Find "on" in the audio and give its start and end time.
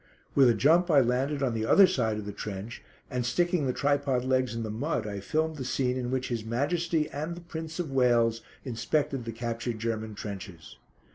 1.43-1.53